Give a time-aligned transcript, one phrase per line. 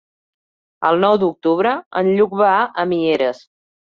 [0.89, 2.55] El nou d'octubre en Lluc va
[2.85, 3.45] a Mieres.